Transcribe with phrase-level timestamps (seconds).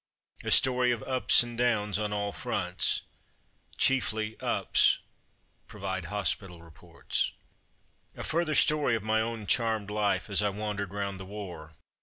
[0.43, 3.03] A story of ''ups" and "downs'^ on all fronts
[3.77, 4.97] (chiefly "ups,
[5.69, 7.33] "—vide hospital reports).
[8.15, 11.75] A further story of my own charmed life as I wandered round the war.